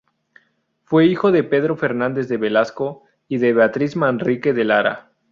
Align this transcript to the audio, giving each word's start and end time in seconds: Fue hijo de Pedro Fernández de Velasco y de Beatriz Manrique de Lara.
Fue 0.83 1.05
hijo 1.05 1.31
de 1.31 1.43
Pedro 1.43 1.77
Fernández 1.77 2.27
de 2.27 2.37
Velasco 2.37 3.03
y 3.27 3.37
de 3.37 3.53
Beatriz 3.53 3.95
Manrique 3.95 4.51
de 4.51 4.63
Lara. 4.63 5.11